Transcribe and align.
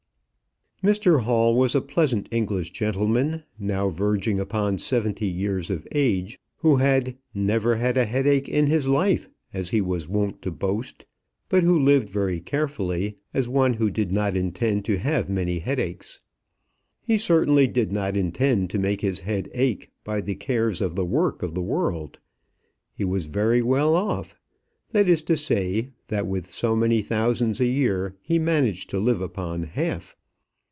Mr 0.83 1.21
Hall 1.21 1.53
was 1.59 1.75
a 1.75 1.79
pleasant 1.79 2.27
English 2.31 2.71
gentleman, 2.71 3.43
now 3.59 3.87
verging 3.87 4.39
upon 4.39 4.79
seventy 4.79 5.27
years 5.27 5.69
of 5.69 5.87
age, 5.91 6.39
who 6.57 6.77
had 6.77 7.15
"never 7.35 7.75
had 7.75 7.95
a 7.97 8.05
headache 8.05 8.49
in 8.49 8.65
his 8.65 8.87
life," 8.87 9.29
as 9.53 9.69
he 9.69 9.79
was 9.79 10.07
wont 10.09 10.41
to 10.41 10.49
boast, 10.49 11.05
but 11.49 11.61
who 11.61 11.77
lived 11.77 12.09
very 12.09 12.39
carefully, 12.39 13.15
as 13.31 13.47
one 13.47 13.73
who 13.75 13.91
did 13.91 14.11
not 14.11 14.35
intend 14.35 14.83
to 14.83 14.97
have 14.97 15.29
many 15.29 15.59
headaches. 15.59 16.19
He 16.99 17.15
certainly 17.19 17.67
did 17.67 17.91
not 17.91 18.17
intend 18.17 18.71
to 18.71 18.79
make 18.79 19.01
his 19.01 19.19
head 19.19 19.51
ache 19.53 19.91
by 20.03 20.19
the 20.21 20.33
cares 20.33 20.81
of 20.81 20.95
the 20.95 21.05
work 21.05 21.43
of 21.43 21.53
the 21.53 21.61
world. 21.61 22.19
He 22.91 23.05
was 23.05 23.25
very 23.27 23.61
well 23.61 23.93
off; 23.95 24.35
that 24.93 25.07
is 25.07 25.21
to 25.25 25.37
say, 25.37 25.89
that 26.07 26.25
with 26.25 26.49
so 26.49 26.75
many 26.75 27.03
thousands 27.03 27.61
a 27.61 27.67
year, 27.67 28.15
he 28.23 28.39
managed 28.39 28.89
to 28.89 28.97
live 28.99 29.21
upon 29.21 29.61
half. 29.61 30.15